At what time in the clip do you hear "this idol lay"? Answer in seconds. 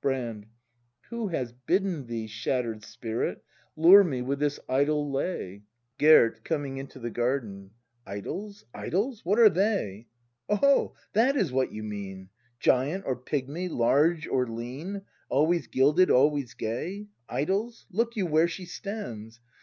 4.38-5.64